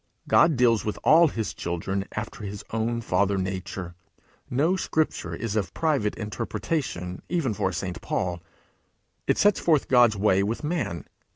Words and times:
'God 0.27 0.55
deals 0.55 0.83
with 0.83 0.97
all 1.03 1.27
his 1.27 1.53
children 1.53 2.05
after 2.13 2.43
his 2.43 2.65
own 2.71 3.01
father 3.01 3.37
nature. 3.37 3.93
No 4.49 4.75
scripture 4.75 5.35
is 5.35 5.55
of 5.55 5.75
private 5.75 6.15
interpretation 6.15 7.21
even 7.29 7.53
for 7.53 7.69
a 7.69 7.73
St. 7.73 8.01
Paul. 8.01 8.41
It 9.27 9.37
sets 9.37 9.59
forth 9.59 9.87
God's 9.89 10.15
way 10.17 10.41
with 10.41 10.63
man. 10.63 11.05